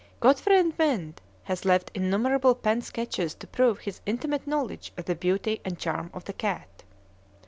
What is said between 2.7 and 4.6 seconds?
sketches to prove his intimate